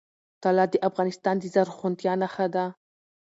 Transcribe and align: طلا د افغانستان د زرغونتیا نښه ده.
طلا 0.43 0.65
د 0.71 0.75
افغانستان 0.89 1.35
د 1.39 1.43
زرغونتیا 1.53 2.13
نښه 2.21 2.47
ده. 2.55 2.65